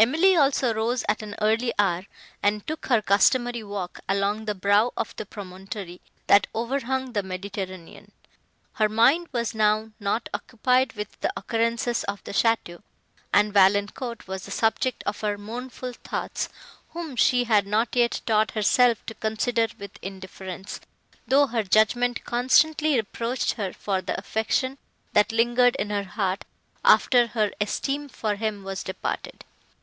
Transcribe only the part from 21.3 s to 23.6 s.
her judgment constantly reproached